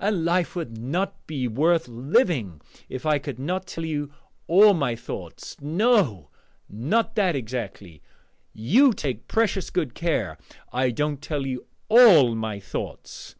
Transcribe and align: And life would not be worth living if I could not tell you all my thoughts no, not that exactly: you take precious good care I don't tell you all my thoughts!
And 0.00 0.24
life 0.24 0.56
would 0.56 0.76
not 0.76 1.14
be 1.28 1.46
worth 1.46 1.86
living 1.86 2.60
if 2.88 3.06
I 3.06 3.20
could 3.20 3.38
not 3.38 3.68
tell 3.68 3.84
you 3.84 4.10
all 4.48 4.74
my 4.74 4.96
thoughts 4.96 5.56
no, 5.60 6.28
not 6.68 7.14
that 7.14 7.36
exactly: 7.36 8.02
you 8.52 8.92
take 8.92 9.28
precious 9.28 9.70
good 9.70 9.94
care 9.94 10.38
I 10.72 10.90
don't 10.90 11.22
tell 11.22 11.46
you 11.46 11.66
all 11.88 12.34
my 12.34 12.58
thoughts! 12.58 13.36